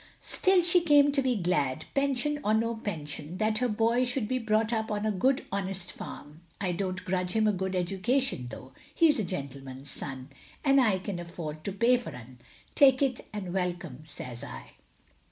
[0.23, 4.39] Still she came to be glad, pension or no pension, that her boy should be
[4.39, 6.41] brought up on a good honest farm.
[6.59, 8.73] I don't grudge him a good education though.
[8.95, 10.29] He 's a gentleman's son,
[10.65, 12.39] and I can afford to pay for 'un.
[12.73, 14.71] Take it and welcome, says I."